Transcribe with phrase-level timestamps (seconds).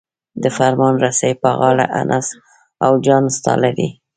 [0.43, 2.27] د فرمان رسۍ په غاړه انس
[2.85, 3.89] او جان ستا لري.